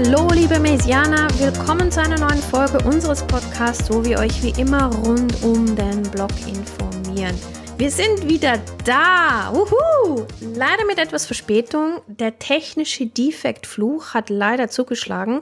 [0.00, 4.94] Hallo, liebe Mesianer, willkommen zu einer neuen Folge unseres Podcasts, wo wir euch wie immer
[4.94, 7.34] rund um den Blog informieren.
[7.78, 9.52] Wir sind wieder da.
[9.52, 10.24] Wuhu!
[10.54, 12.00] Leider mit etwas Verspätung.
[12.06, 15.40] Der technische Defektfluch hat leider zugeschlagen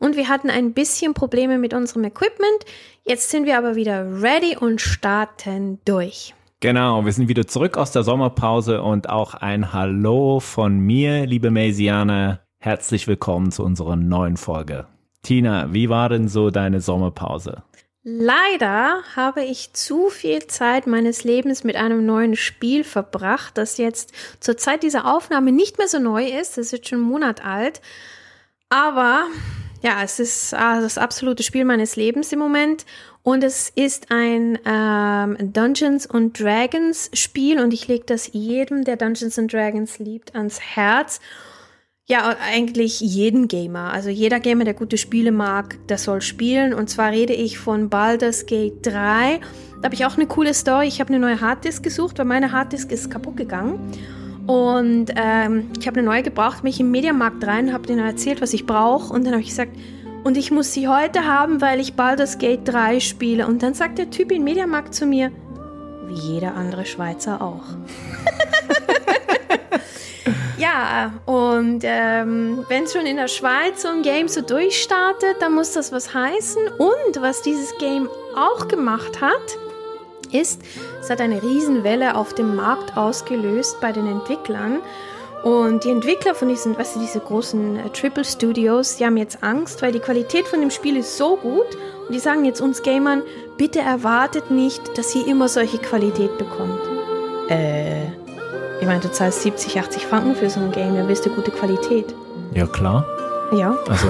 [0.00, 2.64] und wir hatten ein bisschen Probleme mit unserem Equipment.
[3.04, 6.34] Jetzt sind wir aber wieder ready und starten durch.
[6.58, 11.52] Genau, wir sind wieder zurück aus der Sommerpause und auch ein Hallo von mir, liebe
[11.52, 12.40] Maisianer.
[12.64, 14.86] Herzlich willkommen zu unserer neuen Folge.
[15.24, 17.64] Tina, wie war denn so deine Sommerpause?
[18.04, 24.12] Leider habe ich zu viel Zeit meines Lebens mit einem neuen Spiel verbracht, das jetzt
[24.38, 26.56] zur Zeit dieser Aufnahme nicht mehr so neu ist.
[26.56, 27.80] Das ist jetzt schon einen Monat alt.
[28.68, 29.26] Aber
[29.82, 32.86] ja, es ist ah, das absolute Spiel meines Lebens im Moment.
[33.24, 38.94] Und es ist ein ähm, Dungeons and Dragons Spiel und ich lege das jedem, der
[38.94, 41.18] Dungeons and Dragons liebt, ans Herz.
[42.08, 43.92] Ja, eigentlich jeden Gamer.
[43.92, 46.74] Also jeder Gamer, der gute Spiele mag, der soll spielen.
[46.74, 49.38] Und zwar rede ich von Baldur's Gate 3.
[49.76, 50.88] Da habe ich auch eine coole Story.
[50.88, 53.78] Ich habe eine neue Harddisk gesucht, weil meine Harddisk ist kaputt gegangen.
[54.48, 58.52] Und ähm, ich habe eine neue gebraucht, mich im Mediamarkt rein, habe denen erzählt, was
[58.52, 59.12] ich brauche.
[59.12, 59.76] Und dann habe ich gesagt,
[60.24, 63.46] und ich muss sie heute haben, weil ich Baldur's Gate 3 spiele.
[63.46, 65.30] Und dann sagt der Typ im Mediamarkt zu mir,
[66.08, 67.62] wie jeder andere Schweizer auch.
[70.72, 75.72] Ja, und ähm, wenn schon in der Schweiz so ein Game so durchstartet, dann muss
[75.72, 76.62] das was heißen.
[76.78, 79.58] Und was dieses Game auch gemacht hat,
[80.32, 80.62] ist,
[80.98, 84.80] es hat eine Riesenwelle auf dem Markt ausgelöst bei den Entwicklern.
[85.44, 89.82] Und die Entwickler von diesen, weißt diese großen äh, Triple Studios, die haben jetzt Angst,
[89.82, 91.66] weil die Qualität von dem Spiel ist so gut.
[92.06, 93.22] Und die sagen jetzt uns Gamern,
[93.58, 96.80] bitte erwartet nicht, dass ihr immer solche Qualität bekommt.
[97.50, 98.21] Äh,
[98.82, 101.52] ich meine, du zahlst 70, 80 Franken für so ein Game, da willst du gute
[101.52, 102.12] Qualität.
[102.52, 103.06] Ja, klar.
[103.52, 103.76] Ja.
[103.88, 104.08] Also,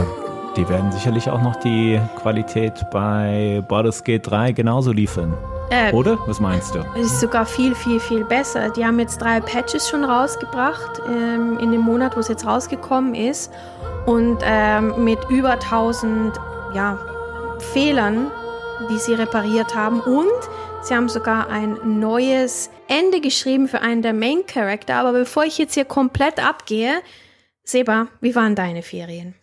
[0.56, 5.36] die werden sicherlich auch noch die Qualität bei Baldur's Gate 3 genauso liefern.
[5.68, 6.16] Äh, Oder?
[6.26, 6.78] Was meinst du?
[6.98, 8.70] Es ist sogar viel, viel, viel besser.
[8.70, 13.14] Die haben jetzt drei Patches schon rausgebracht ähm, in dem Monat, wo es jetzt rausgekommen
[13.14, 13.52] ist.
[14.06, 16.40] Und ähm, mit über 1000
[16.72, 16.98] ja,
[17.58, 18.30] Fehlern,
[18.88, 20.00] die sie repariert haben.
[20.00, 20.28] Und
[20.82, 24.96] Sie haben sogar ein neues Ende geschrieben für einen der Main Character.
[24.96, 27.02] Aber bevor ich jetzt hier komplett abgehe,
[27.62, 29.36] Seba, wie waren deine Ferien?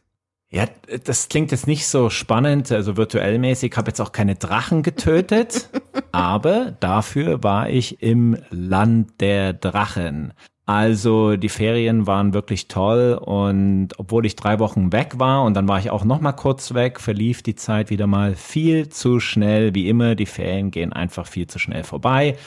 [0.50, 0.66] Ja,
[1.06, 3.78] das klingt jetzt nicht so spannend, also virtuell mäßig.
[3.78, 5.70] Habe jetzt auch keine Drachen getötet,
[6.12, 10.34] aber dafür war ich im Land der Drachen.
[10.70, 15.68] Also die Ferien waren wirklich toll und obwohl ich drei Wochen weg war und dann
[15.68, 19.74] war ich auch noch mal kurz weg, verlief die Zeit wieder mal viel zu schnell.
[19.74, 22.38] Wie immer, die Ferien gehen einfach viel zu schnell vorbei.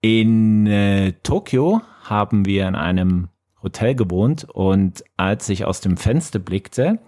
[0.00, 3.30] In äh, Tokio haben wir in einem
[3.64, 7.00] Hotel gewohnt und als ich aus dem Fenster blickte,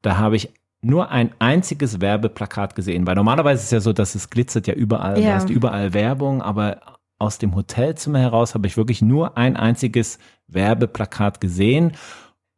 [0.00, 0.48] da habe ich
[0.80, 4.72] nur ein einziges Werbeplakat gesehen, weil normalerweise ist es ja so, dass es glitzert ja
[4.72, 5.28] überall, ja.
[5.28, 6.80] du hast überall Werbung, aber
[7.22, 10.18] aus dem Hotelzimmer heraus habe ich wirklich nur ein einziges
[10.48, 11.92] Werbeplakat gesehen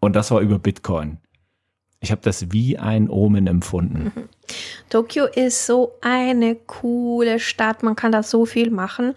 [0.00, 1.18] und das war über Bitcoin.
[2.00, 4.12] Ich habe das wie ein Omen empfunden.
[4.14, 4.28] Mhm.
[4.88, 9.14] Tokio ist so eine coole Stadt, man kann da so viel machen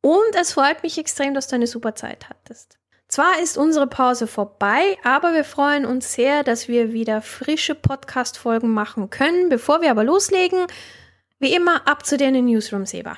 [0.00, 2.78] und es freut mich extrem, dass du eine super Zeit hattest.
[3.08, 8.70] Zwar ist unsere Pause vorbei, aber wir freuen uns sehr, dass wir wieder frische Podcast-Folgen
[8.70, 9.48] machen können.
[9.48, 10.66] Bevor wir aber loslegen,
[11.38, 13.16] wie immer ab zu dir in den Newsroom, Seba.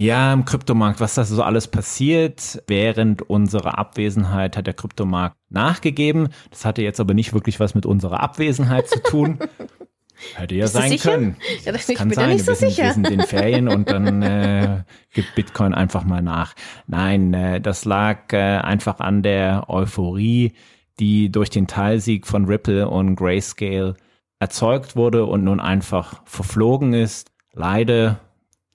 [0.00, 2.62] Ja, im Kryptomarkt, was da so alles passiert.
[2.66, 6.30] Während unserer Abwesenheit hat der Kryptomarkt nachgegeben.
[6.48, 9.38] Das hatte jetzt aber nicht wirklich was mit unserer Abwesenheit zu tun.
[10.36, 11.36] Hätte ja Bist sein können.
[11.66, 12.38] Ja, das kann sein.
[12.38, 16.54] So wir, sind, wir, sind, in Ferien und dann äh, gibt Bitcoin einfach mal nach.
[16.86, 20.54] Nein, äh, das lag äh, einfach an der Euphorie,
[20.98, 23.96] die durch den Teilsieg von Ripple und Grayscale
[24.38, 27.30] erzeugt wurde und nun einfach verflogen ist.
[27.52, 28.18] Leider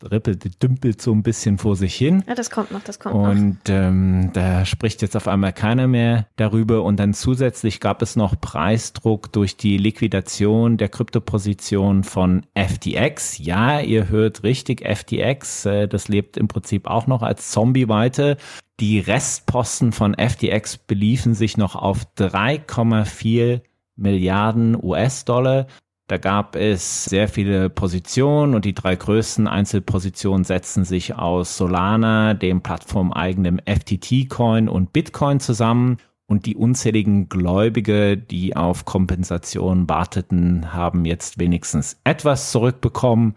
[0.03, 2.23] rippelt, dümpelt so ein bisschen vor sich hin.
[2.27, 3.29] Ja, das kommt noch, das kommt und, noch.
[3.31, 6.83] Und ähm, da spricht jetzt auf einmal keiner mehr darüber.
[6.83, 13.37] Und dann zusätzlich gab es noch Preisdruck durch die Liquidation der Kryptoposition von FTX.
[13.37, 18.37] Ja, ihr hört richtig, FTX, äh, das lebt im Prinzip auch noch als Zombie weiter.
[18.79, 23.61] Die Restposten von FTX beliefen sich noch auf 3,4
[23.95, 25.67] Milliarden US-Dollar.
[26.07, 32.35] Da gab es sehr viele Positionen und die drei größten Einzelpositionen setzen sich aus Solana,
[32.35, 35.97] dem plattformeigenem FTT-Coin und Bitcoin zusammen.
[36.27, 43.35] Und die unzähligen Gläubige, die auf Kompensation warteten, haben jetzt wenigstens etwas zurückbekommen.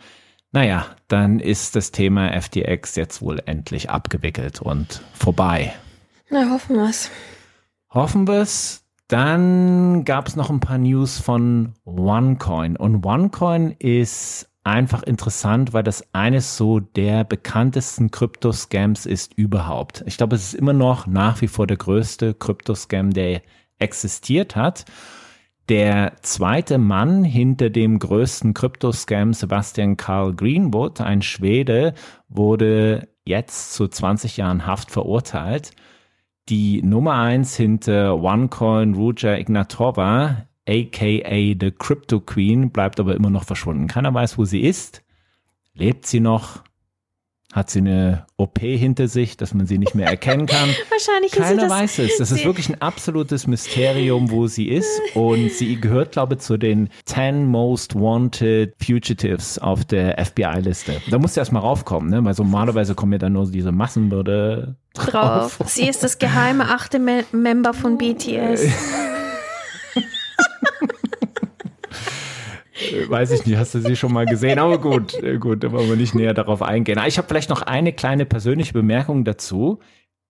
[0.52, 5.74] Naja, dann ist das Thema FTX jetzt wohl endlich abgewickelt und vorbei.
[6.30, 7.10] Na, hoffen wir's.
[7.90, 8.87] Hoffen wir's.
[9.08, 12.76] Dann gab es noch ein paar News von OneCoin.
[12.76, 20.04] Und OneCoin ist einfach interessant, weil das eines so der bekanntesten Krypto-Scams ist überhaupt.
[20.06, 23.40] Ich glaube, es ist immer noch nach wie vor der größte Krypto-Scam, der
[23.78, 24.84] existiert hat.
[25.70, 31.94] Der zweite Mann hinter dem größten Krypto-Scam, Sebastian Carl Greenwood, ein Schwede,
[32.28, 35.70] wurde jetzt zu 20 Jahren Haft verurteilt.
[36.48, 43.44] Die Nummer eins hinter OneCoin, Ruja Ignatova, aka The Crypto Queen, bleibt aber immer noch
[43.44, 43.86] verschwunden.
[43.86, 45.02] Keiner weiß, wo sie ist.
[45.74, 46.64] Lebt sie noch?
[47.52, 50.68] Hat sie eine OP hinter sich, dass man sie nicht mehr erkennen kann?
[50.90, 52.18] Wahrscheinlich Keiner ist sie weiß es.
[52.18, 55.00] Das ist wirklich ein absolutes Mysterium, wo sie ist.
[55.14, 61.00] Und sie gehört, glaube ich, zu den 10 Most Wanted Fugitives auf der FBI-Liste.
[61.10, 62.22] Da muss sie erstmal raufkommen, ne?
[62.22, 65.56] weil so normalerweise kommen ja dann nur diese Massenbürde drauf.
[65.56, 65.68] drauf.
[65.70, 68.66] Sie ist das geheime achte Me Member von BTS.
[73.08, 74.58] Weiß ich nicht, hast du sie schon mal gesehen?
[74.58, 77.00] Aber gut, äh, gut, da wollen wir nicht näher darauf eingehen.
[77.06, 79.80] Ich habe vielleicht noch eine kleine persönliche Bemerkung dazu.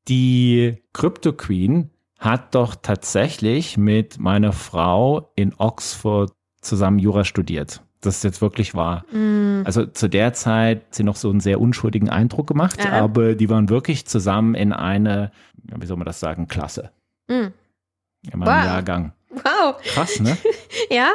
[0.08, 7.82] Die Crypto Queen hat doch tatsächlich mit meiner Frau in Oxford zusammen Jura studiert.
[8.00, 9.04] Das ist jetzt wirklich wahr.
[9.12, 9.62] Mm.
[9.64, 13.00] Also zu der Zeit hat sie noch so einen sehr unschuldigen Eindruck gemacht, Aha.
[13.00, 15.32] aber die waren wirklich zusammen in eine,
[15.76, 16.90] wie soll man das sagen, Klasse.
[17.28, 17.48] Mm.
[18.32, 18.64] In meinem Wow.
[18.64, 19.12] Jahrgang.
[19.30, 20.36] Wow, Krass, ne?
[20.90, 21.10] ja?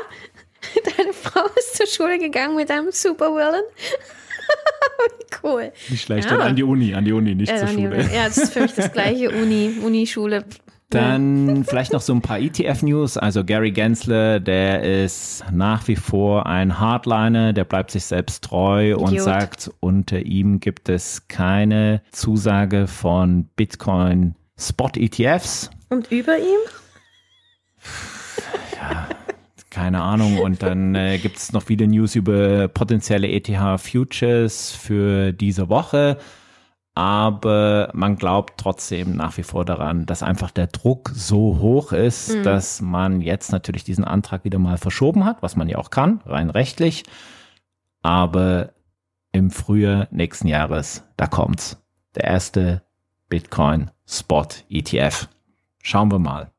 [0.98, 3.64] Deine Frau ist zur Schule gegangen mit einem Supervillain?
[5.20, 5.72] Wie cool.
[5.90, 6.30] Nicht schlecht.
[6.30, 6.36] Ja.
[6.38, 7.98] Und an die Uni, an die Uni, nicht Ja, zur dann- Schule.
[8.14, 10.46] ja, das ist für mich das gleiche Uni, Unischule.
[10.90, 13.18] Dann vielleicht noch so ein paar ETF-News.
[13.18, 18.96] Also Gary Gensler, der ist nach wie vor ein Hardliner, der bleibt sich selbst treu
[18.96, 19.24] und Idiot.
[19.26, 25.72] sagt, unter ihm gibt es keine Zusage von Bitcoin Spot ETFs.
[25.90, 26.60] Und über ihm?
[29.84, 30.40] Keine Ahnung.
[30.40, 33.52] Und dann äh, gibt es noch viele News über potenzielle ETH
[33.82, 36.18] Futures für diese Woche.
[36.96, 42.46] Aber man glaubt trotzdem nach wie vor daran, dass einfach der Druck so hoch ist,
[42.46, 46.22] dass man jetzt natürlich diesen Antrag wieder mal verschoben hat, was man ja auch kann,
[46.26, 47.04] rein rechtlich.
[48.02, 48.70] Aber
[49.34, 51.78] im Frühjahr nächsten Jahres, da kommt's.
[52.16, 52.84] Der erste
[53.28, 55.28] Bitcoin Spot ETF.
[55.82, 56.53] Schauen wir mal.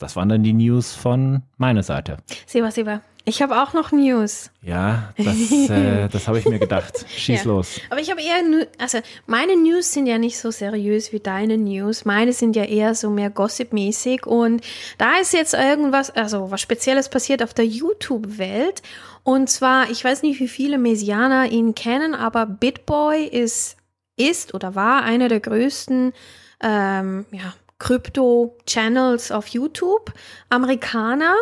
[0.00, 2.16] Das waren dann die News von meiner Seite.
[2.46, 3.02] Seba, Seba.
[3.26, 4.50] Ich habe auch noch News.
[4.62, 7.04] Ja, das, äh, das habe ich mir gedacht.
[7.16, 7.50] Schieß Ja.
[7.50, 7.78] los.
[7.90, 12.06] Aber ich habe eher, also meine News sind ja nicht so seriös wie deine News.
[12.06, 14.26] Meine sind ja eher so mehr Gossip-mäßig.
[14.26, 14.62] Und
[14.96, 18.82] da ist jetzt irgendwas, also was Spezielles passiert auf der YouTube-Welt.
[19.22, 23.76] Und zwar, ich weiß nicht, wie viele Mesianer ihn kennen, aber BitBoy ist,
[24.16, 26.14] ist oder war einer der größten,
[26.62, 30.12] ähm, ja, Krypto-Channels auf YouTube.
[30.48, 31.34] Amerikaner.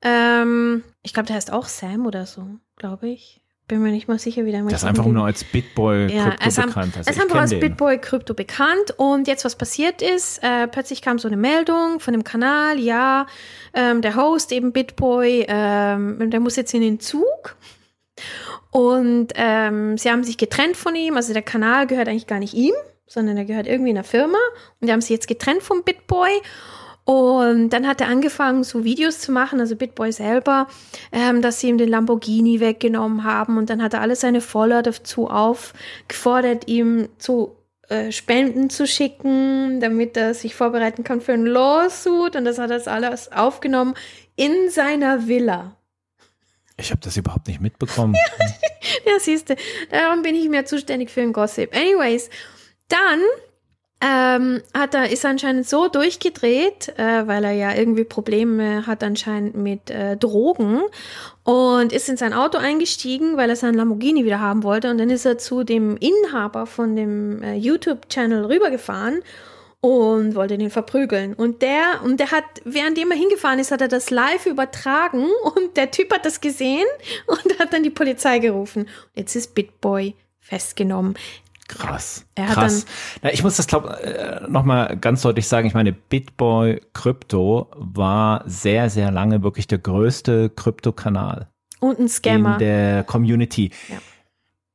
[0.00, 2.46] Ähm, ich glaube, der heißt auch Sam oder so,
[2.76, 3.40] glaube ich.
[3.68, 6.60] Bin mir nicht mal sicher, wie der Das ist einfach nur als Bitboy ja, Krypto
[6.60, 6.96] er bekannt.
[6.96, 7.60] Also er ist einfach als den.
[7.60, 8.94] Bitboy Krypto bekannt.
[8.96, 13.26] Und jetzt, was passiert ist, äh, plötzlich kam so eine Meldung von dem Kanal, ja,
[13.72, 17.56] ähm, der Host, eben Bitboy, ähm, der muss jetzt in den Zug.
[18.70, 21.16] Und ähm, sie haben sich getrennt von ihm.
[21.16, 22.74] Also der Kanal gehört eigentlich gar nicht ihm,
[23.12, 24.38] sondern er gehört irgendwie einer Firma.
[24.80, 26.30] Und die haben sich jetzt getrennt vom Bitboy.
[27.04, 30.68] Und dann hat er angefangen, so Videos zu machen, also Bitboy selber,
[31.10, 33.58] ähm, dass sie ihm den Lamborghini weggenommen haben.
[33.58, 37.56] Und dann hat er alle seine Follower dazu aufgefordert, ihm zu
[37.88, 42.36] äh, Spenden zu schicken, damit er sich vorbereiten kann für ein Lawsuit.
[42.36, 43.94] Und das hat er alles aufgenommen
[44.36, 45.76] in seiner Villa.
[46.78, 48.14] Ich habe das überhaupt nicht mitbekommen.
[49.06, 49.56] Ja, siehst du,
[49.90, 51.74] darum bin ich mehr zuständig für den Gossip.
[51.74, 52.30] Anyways,
[52.92, 53.20] dann
[54.02, 59.54] ähm, hat er, ist anscheinend so durchgedreht, äh, weil er ja irgendwie Probleme hat anscheinend
[59.54, 60.80] mit äh, Drogen
[61.44, 65.10] und ist in sein Auto eingestiegen, weil er seinen Lamborghini wieder haben wollte und dann
[65.10, 69.22] ist er zu dem Inhaber von dem äh, YouTube-Channel rübergefahren
[69.80, 71.34] und wollte den verprügeln.
[71.34, 75.76] Und der, und der hat, währenddem er hingefahren ist, hat er das live übertragen und
[75.76, 76.86] der Typ hat das gesehen
[77.26, 78.88] und hat dann die Polizei gerufen.
[79.14, 81.14] Jetzt ist Bitboy festgenommen.
[81.78, 82.24] Krass.
[82.36, 82.86] Krass.
[83.22, 85.66] Na, ich muss das glaube äh, nochmal ganz deutlich sagen.
[85.66, 91.48] Ich meine, Bitboy Crypto war sehr, sehr lange wirklich der größte Kryptokanal
[91.80, 92.54] Und ein Scammer.
[92.54, 93.70] in der Community.
[93.88, 93.96] Ja.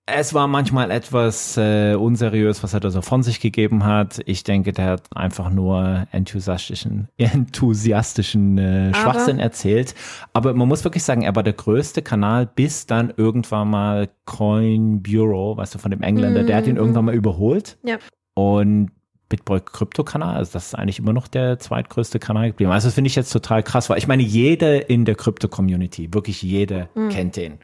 [0.09, 4.21] Es war manchmal etwas äh, unseriös, was er da so von sich gegeben hat.
[4.25, 9.95] Ich denke, der hat einfach nur enthusiastischen, enthusiastischen äh, Schwachsinn erzählt.
[10.31, 15.03] Aber man muss wirklich sagen, er war der größte Kanal, bis dann irgendwann mal Coin
[15.03, 16.77] Bureau, weißt du, von dem Engländer, der hat ihn mm.
[16.77, 17.77] irgendwann mal überholt.
[17.83, 17.97] Ja.
[18.33, 18.91] Und
[19.27, 22.71] Bitboy Krypto-Kanal, also das ist eigentlich immer noch der zweitgrößte Kanal geblieben.
[22.71, 26.41] Also das finde ich jetzt total krass, weil ich meine, jeder in der Krypto-Community, wirklich
[26.41, 27.09] jeder mm.
[27.09, 27.59] kennt den.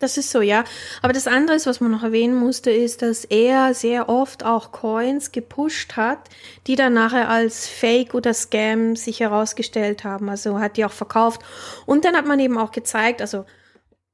[0.00, 0.62] Das ist so, ja.
[1.02, 5.32] Aber das andere, was man noch erwähnen musste, ist, dass er sehr oft auch Coins
[5.32, 6.20] gepusht hat,
[6.68, 10.28] die dann nachher als Fake oder Scam sich herausgestellt haben.
[10.28, 11.42] Also hat die auch verkauft.
[11.84, 13.44] Und dann hat man eben auch gezeigt, also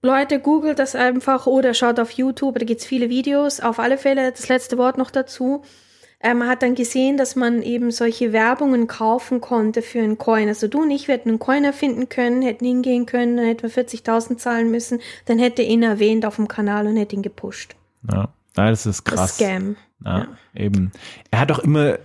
[0.01, 3.61] Leute, googelt das einfach oder schaut auf YouTube, da gibt's viele Videos.
[3.61, 5.63] Auf alle Fälle das letzte Wort noch dazu.
[6.25, 10.49] Ähm, man hat dann gesehen, dass man eben solche Werbungen kaufen konnte für einen Coin.
[10.49, 13.63] Also du und ich, wir hätten einen Coin erfinden können, hätten hingehen können, dann hätten
[13.63, 17.77] wir 40.000 zahlen müssen, dann hätte ihn erwähnt auf dem Kanal und hätte ihn gepusht.
[18.11, 19.37] Ja, das ist krass.
[19.37, 19.77] Das Scam.
[20.03, 20.93] Ja, ja, eben.
[21.31, 21.99] Er hat auch immer,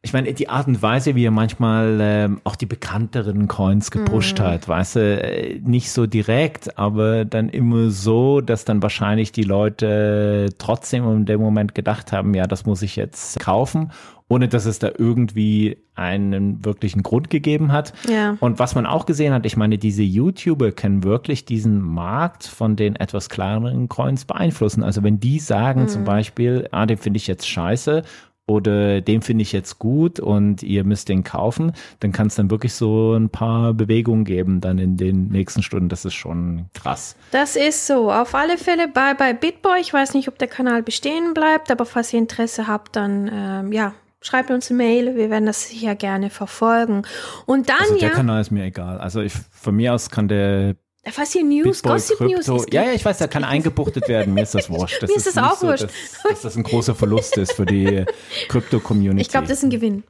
[0.00, 4.38] ich meine, die Art und Weise, wie er manchmal ähm, auch die bekannteren Coins gepusht
[4.38, 4.44] mhm.
[4.44, 9.42] hat, weißt du, äh, nicht so direkt, aber dann immer so, dass dann wahrscheinlich die
[9.42, 13.90] Leute trotzdem in dem Moment gedacht haben, ja, das muss ich jetzt kaufen,
[14.28, 17.92] ohne dass es da irgendwie einen wirklichen Grund gegeben hat.
[18.08, 18.36] Ja.
[18.38, 22.76] Und was man auch gesehen hat, ich meine, diese YouTuber können wirklich diesen Markt von
[22.76, 24.84] den etwas kleineren Coins beeinflussen.
[24.84, 25.88] Also wenn die sagen mhm.
[25.88, 28.04] zum Beispiel, ah, den finde ich jetzt scheiße
[28.48, 32.50] oder den finde ich jetzt gut und ihr müsst den kaufen, dann kann es dann
[32.50, 35.90] wirklich so ein paar Bewegungen geben dann in den nächsten Stunden.
[35.90, 37.14] Das ist schon krass.
[37.30, 38.10] Das ist so.
[38.10, 39.80] Auf alle Fälle bei, bei Bitboy.
[39.80, 43.72] Ich weiß nicht, ob der Kanal bestehen bleibt, aber falls ihr Interesse habt, dann ähm,
[43.72, 45.16] ja, schreibt uns eine Mail.
[45.16, 47.02] Wir werden das sicher gerne verfolgen.
[47.44, 48.14] Und dann also der ja.
[48.14, 48.98] Kanal ist mir egal.
[48.98, 50.74] Also ich, von mir aus kann der
[51.16, 52.52] was hier News, Bitboy Gossip Krypto.
[52.54, 52.66] News.
[52.72, 54.34] Ja, ja, ich weiß, da kann eingebuchtet werden.
[54.34, 55.02] Mir ist das wurscht.
[55.02, 55.84] Das Mir ist, ist das auch so, wurscht.
[55.84, 58.04] Dass, dass, das ein großer Verlust ist für die
[58.48, 59.22] Krypto-Community.
[59.22, 60.04] Ich glaube, das ist ein Gewinn.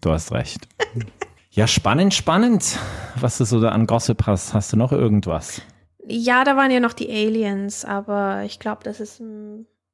[0.00, 0.68] Du hast recht.
[1.50, 2.78] Ja, spannend, spannend,
[3.16, 4.54] was du so da an Gossip hast.
[4.54, 5.62] Hast du noch irgendwas?
[6.06, 9.22] Ja, da waren ja noch die Aliens, aber ich glaube, das ist,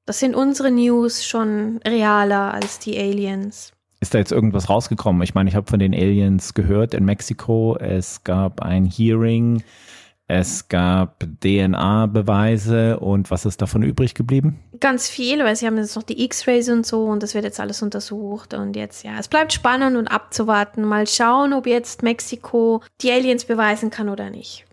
[0.07, 3.73] das sind unsere News schon realer als die Aliens.
[4.01, 5.23] Ist da jetzt irgendwas rausgekommen?
[5.23, 7.77] Ich meine, ich habe von den Aliens gehört in Mexiko.
[7.81, 9.65] Es gab ein Hearing,
[10.29, 14.61] es gab DNA-Beweise und was ist davon übrig geblieben?
[14.79, 17.59] Ganz viel, weil sie haben jetzt noch die X-Rays und so und das wird jetzt
[17.59, 20.85] alles untersucht und jetzt, ja, es bleibt spannend und abzuwarten.
[20.85, 24.65] Mal schauen, ob jetzt Mexiko die Aliens beweisen kann oder nicht.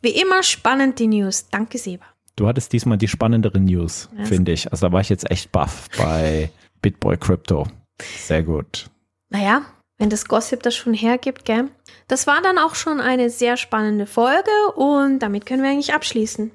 [0.00, 1.48] Wie immer spannend die News.
[1.50, 2.13] Danke, Seba.
[2.36, 4.70] Du hattest diesmal die spannenderen News, finde ich.
[4.72, 6.50] Also da war ich jetzt echt baff bei
[6.82, 7.66] Bitboy Crypto.
[8.00, 8.90] Sehr gut.
[9.30, 9.62] Naja,
[9.98, 11.68] wenn das Gossip das schon hergibt, gell?
[12.08, 16.50] Das war dann auch schon eine sehr spannende Folge und damit können wir eigentlich abschließen.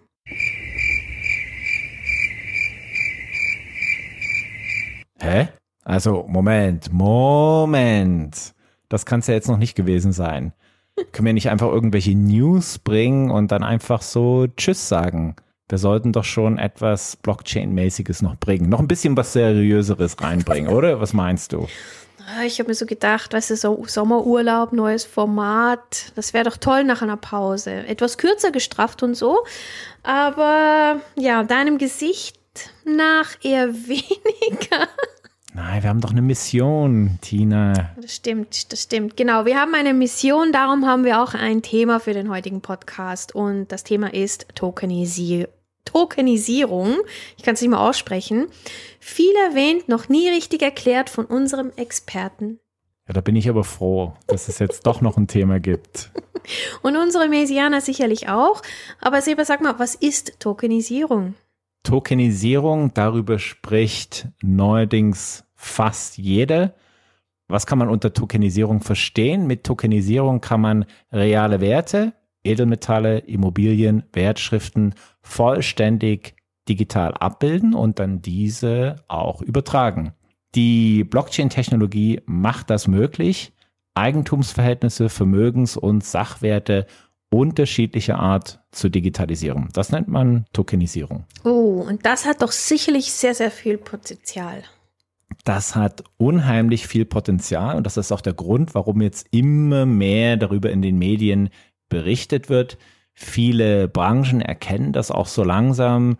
[5.21, 5.48] Hä?
[5.86, 8.53] Also, Moment, Moment.
[8.89, 10.53] Das kann es ja jetzt noch nicht gewesen sein.
[11.12, 15.36] Können wir nicht einfach irgendwelche News bringen und dann einfach so Tschüss sagen?
[15.69, 18.69] Wir sollten doch schon etwas Blockchain-mäßiges noch bringen.
[18.69, 20.99] Noch ein bisschen was Seriöseres reinbringen, oder?
[20.99, 21.67] Was meinst du?
[22.25, 26.57] Ah, ich habe mir so gedacht, weißt du, so Sommerurlaub, neues Format, das wäre doch
[26.57, 27.71] toll nach einer Pause.
[27.88, 29.39] Etwas kürzer gestrafft und so,
[30.03, 32.38] aber ja, deinem Gesicht
[32.85, 34.88] nach eher weniger.
[35.55, 37.91] Nein, wir haben doch eine Mission, Tina.
[37.99, 39.17] Das stimmt, das stimmt.
[39.17, 43.33] Genau, wir haben eine Mission, darum haben wir auch ein Thema für den heutigen Podcast
[43.33, 45.49] und das Thema ist Tokenisier
[45.86, 46.98] Tokenisierung.
[47.38, 48.48] Ich kann es nicht mal aussprechen.
[49.00, 52.59] Viel erwähnt, noch nie richtig erklärt von unserem Experten.
[53.07, 56.12] Ja, da bin ich aber froh, dass es jetzt doch noch ein Thema gibt.
[56.83, 58.62] Und unsere Mesianer sicherlich auch.
[59.01, 61.33] Aber Seba, sag mal, was ist Tokenisierung?
[61.83, 66.75] Tokenisierung, darüber spricht neuerdings fast jeder.
[67.48, 69.48] Was kann man unter Tokenisierung verstehen?
[69.48, 76.36] Mit Tokenisierung kann man reale Werte, Edelmetalle, Immobilien, Wertschriften vollständig
[76.67, 80.13] digital abbilden und dann diese auch übertragen.
[80.55, 83.53] Die Blockchain-Technologie macht das möglich,
[83.93, 86.86] Eigentumsverhältnisse, Vermögens- und Sachwerte
[87.31, 89.69] unterschiedlicher Art zu digitalisieren.
[89.74, 91.25] Das nennt man Tokenisierung.
[91.43, 94.63] Oh, und das hat doch sicherlich sehr, sehr viel Potenzial.
[95.46, 100.38] Das hat unheimlich viel Potenzial und das ist auch der Grund, warum jetzt immer mehr
[100.38, 101.50] darüber in den Medien
[101.89, 102.77] berichtet wird.
[103.13, 106.17] Viele Branchen erkennen das auch so langsam,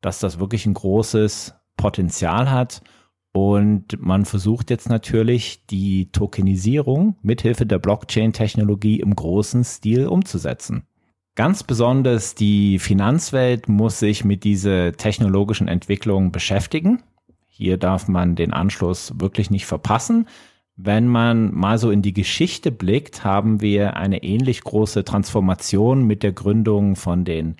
[0.00, 2.82] dass das wirklich ein großes Potenzial hat.
[3.32, 10.84] Und man versucht jetzt natürlich die Tokenisierung mithilfe der Blockchain-Technologie im großen Stil umzusetzen.
[11.34, 17.02] Ganz besonders die Finanzwelt muss sich mit dieser technologischen Entwicklung beschäftigen.
[17.46, 20.26] Hier darf man den Anschluss wirklich nicht verpassen.
[20.80, 26.22] Wenn man mal so in die Geschichte blickt, haben wir eine ähnlich große Transformation mit
[26.22, 27.56] der Gründung von den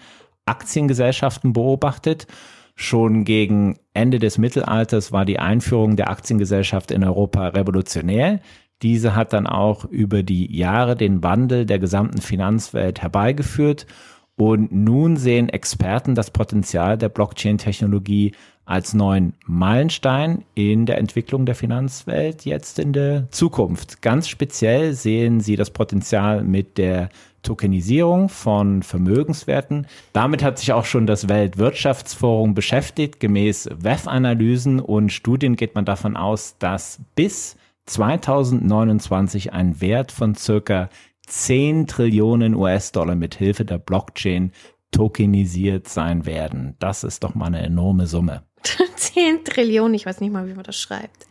[0.46, 2.28] Aktiengesellschaften beobachtet.
[2.76, 8.38] Schon gegen Ende des Mittelalters war die Einführung der Aktiengesellschaft in Europa revolutionär.
[8.82, 13.88] Diese hat dann auch über die Jahre den Wandel der gesamten Finanzwelt herbeigeführt.
[14.36, 18.36] Und nun sehen Experten das Potenzial der Blockchain-Technologie
[18.68, 24.02] als neuen Meilenstein in der Entwicklung der Finanzwelt jetzt in der Zukunft.
[24.02, 27.08] Ganz speziell sehen sie das Potenzial mit der
[27.42, 29.86] Tokenisierung von Vermögenswerten.
[30.12, 33.20] Damit hat sich auch schon das Weltwirtschaftsforum beschäftigt.
[33.20, 37.56] Gemäß WEF-Analysen und Studien geht man davon aus, dass bis
[37.86, 40.90] 2029 ein Wert von circa
[41.26, 44.52] 10 Trillionen US-Dollar mit Hilfe der Blockchain
[44.90, 46.76] tokenisiert sein werden.
[46.80, 48.42] Das ist doch mal eine enorme Summe.
[48.96, 51.26] 10 Trillionen, ich weiß nicht mal, wie man das schreibt.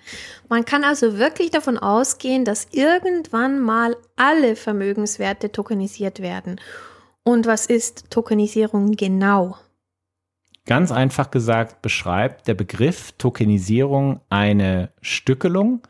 [0.49, 6.59] Man kann also wirklich davon ausgehen, dass irgendwann mal alle Vermögenswerte tokenisiert werden.
[7.23, 9.57] Und was ist Tokenisierung genau?
[10.65, 15.81] Ganz einfach gesagt beschreibt der Begriff Tokenisierung eine Stückelung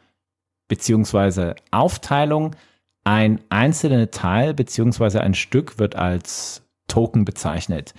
[0.68, 1.54] bzw.
[1.72, 2.56] Aufteilung.
[3.04, 5.20] Ein einzelner Teil bzw.
[5.20, 7.94] ein Stück wird als Token bezeichnet.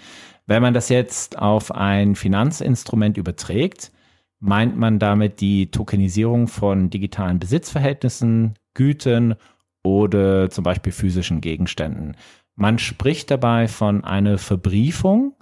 [0.49, 3.93] Wenn man das jetzt auf ein Finanzinstrument überträgt,
[4.41, 9.35] meint man damit die Tokenisierung von digitalen Besitzverhältnissen, Gütern
[9.83, 12.17] oder zum Beispiel physischen Gegenständen.
[12.55, 15.35] Man spricht dabei von einer Verbriefung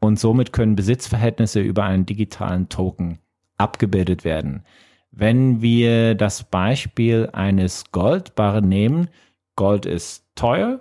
[0.00, 3.18] und somit können Besitzverhältnisse über einen digitalen Token
[3.58, 4.62] abgebildet werden.
[5.10, 9.08] Wenn wir das Beispiel eines Goldbarren nehmen,
[9.56, 10.80] Gold ist teuer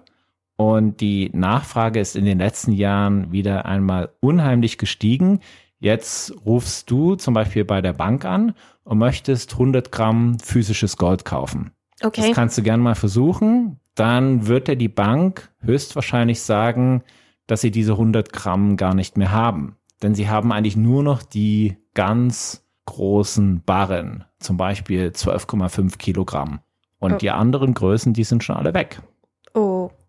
[0.63, 5.41] und die Nachfrage ist in den letzten Jahren wieder einmal unheimlich gestiegen.
[5.77, 8.53] Jetzt rufst du zum Beispiel bei der Bank an
[8.85, 11.71] und möchtest 100 Gramm physisches Gold kaufen.
[12.01, 12.27] Okay.
[12.27, 13.81] Das kannst du gerne mal versuchen.
[13.95, 17.03] Dann wird dir die Bank höchstwahrscheinlich sagen,
[17.45, 19.75] dass sie diese 100 Gramm gar nicht mehr haben.
[20.01, 26.61] Denn sie haben eigentlich nur noch die ganz großen Barren, zum Beispiel 12,5 Kilogramm.
[26.99, 27.17] Und oh.
[27.17, 29.01] die anderen Größen, die sind schon alle weg.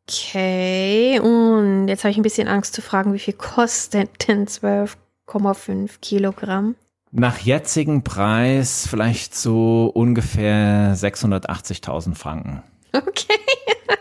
[0.07, 6.01] Okay, und jetzt habe ich ein bisschen Angst zu fragen, wie viel kostet denn 12,5
[6.03, 6.77] Kilogramm?
[7.11, 12.63] Nach jetzigem Preis vielleicht so ungefähr 680.000 Franken.
[12.93, 13.39] Okay.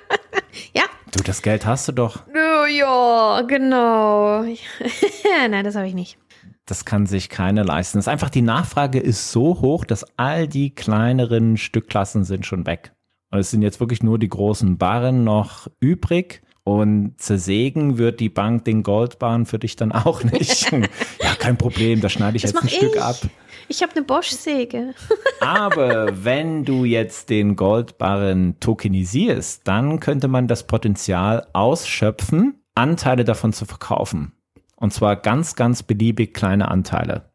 [0.74, 0.84] ja.
[1.12, 2.24] Du, das Geld hast du doch.
[2.28, 4.44] Oh, ja, genau.
[5.50, 6.18] Nein, das habe ich nicht.
[6.66, 7.98] Das kann sich keiner leisten.
[7.98, 12.66] Das ist einfach die Nachfrage ist so hoch, dass all die kleineren Stückklassen sind schon
[12.66, 12.94] weg.
[13.34, 16.44] Und es sind jetzt wirklich nur die großen Barren noch übrig.
[16.64, 20.72] Und zersägen wird die Bank den Goldbarren für dich dann auch nicht.
[20.72, 23.16] ja, kein Problem, da schneide ich das jetzt ein Stück ab.
[23.70, 24.94] Ich habe eine Bosch-Säge.
[25.40, 33.52] Aber wenn du jetzt den Goldbarren tokenisierst, dann könnte man das Potenzial ausschöpfen, Anteile davon
[33.52, 34.34] zu verkaufen.
[34.76, 37.33] Und zwar ganz, ganz beliebig kleine Anteile.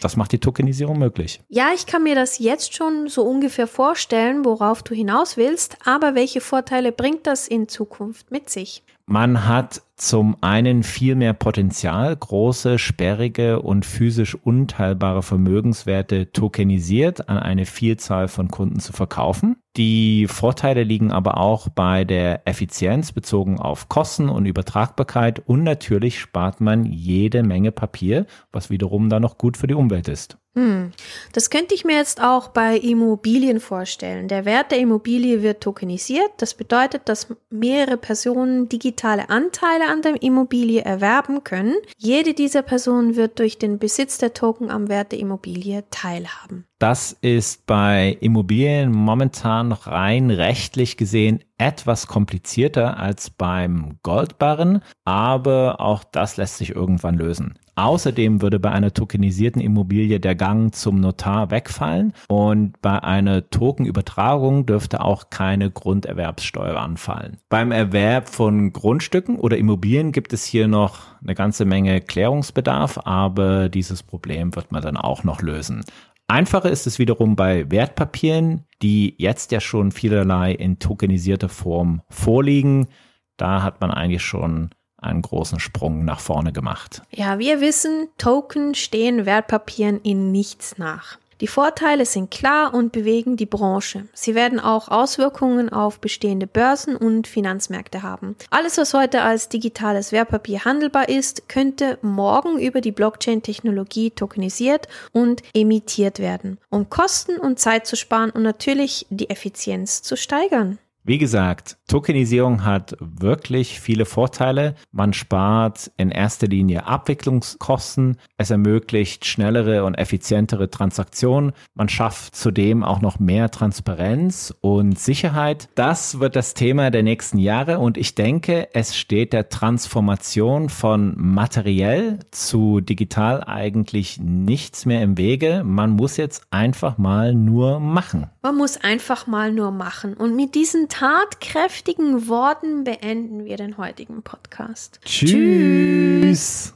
[0.00, 1.40] Das macht die Tokenisierung möglich.
[1.48, 6.14] Ja, ich kann mir das jetzt schon so ungefähr vorstellen, worauf du hinaus willst, aber
[6.14, 8.82] welche Vorteile bringt das in Zukunft mit sich?
[9.08, 17.38] Man hat zum einen viel mehr Potenzial, große, sperrige und physisch unteilbare Vermögenswerte tokenisiert an
[17.38, 19.56] eine Vielzahl von Kunden zu verkaufen.
[19.76, 26.18] Die Vorteile liegen aber auch bei der Effizienz bezogen auf Kosten und Übertragbarkeit und natürlich
[26.18, 30.38] spart man jede Menge Papier, was wiederum dann noch gut für die Umwelt ist.
[30.56, 30.92] Hm.
[31.34, 34.26] Das könnte ich mir jetzt auch bei Immobilien vorstellen.
[34.26, 36.30] Der Wert der Immobilie wird tokenisiert.
[36.38, 41.74] Das bedeutet, dass mehrere Personen digitale Anteile an der Immobilie erwerben können.
[41.98, 46.64] Jede dieser Personen wird durch den Besitz der Token am Wert der Immobilie teilhaben.
[46.78, 56.04] Das ist bei Immobilien momentan rein rechtlich gesehen etwas komplizierter als beim Goldbarren, aber auch
[56.04, 57.58] das lässt sich irgendwann lösen.
[57.78, 64.64] Außerdem würde bei einer tokenisierten Immobilie der Gang zum Notar wegfallen und bei einer Tokenübertragung
[64.64, 67.36] dürfte auch keine Grunderwerbssteuer anfallen.
[67.50, 73.68] Beim Erwerb von Grundstücken oder Immobilien gibt es hier noch eine ganze Menge Klärungsbedarf, aber
[73.68, 75.84] dieses Problem wird man dann auch noch lösen.
[76.28, 82.88] Einfacher ist es wiederum bei Wertpapieren, die jetzt ja schon vielerlei in tokenisierter Form vorliegen.
[83.36, 87.02] Da hat man eigentlich schon einen großen Sprung nach vorne gemacht.
[87.10, 91.18] Ja, wir wissen, Token stehen Wertpapieren in nichts nach.
[91.42, 94.08] Die Vorteile sind klar und bewegen die Branche.
[94.14, 98.36] Sie werden auch Auswirkungen auf bestehende Börsen und Finanzmärkte haben.
[98.48, 105.42] Alles, was heute als digitales Wertpapier handelbar ist, könnte morgen über die Blockchain-Technologie tokenisiert und
[105.52, 110.78] emittiert werden, um Kosten und Zeit zu sparen und natürlich die Effizienz zu steigern.
[111.08, 114.74] Wie gesagt, Tokenisierung hat wirklich viele Vorteile.
[114.90, 118.16] Man spart in erster Linie Abwicklungskosten.
[118.38, 121.52] Es ermöglicht schnellere und effizientere Transaktionen.
[121.74, 125.68] Man schafft zudem auch noch mehr Transparenz und Sicherheit.
[125.76, 131.14] Das wird das Thema der nächsten Jahre und ich denke, es steht der Transformation von
[131.16, 135.62] materiell zu digital eigentlich nichts mehr im Wege.
[135.64, 138.26] Man muss jetzt einfach mal nur machen.
[138.42, 140.14] Man muss einfach mal nur machen.
[140.14, 144.98] Und mit diesen tatkräftigen Worten beenden wir den heutigen Podcast.
[145.04, 145.30] Tschüss.
[145.30, 146.75] Tschüss.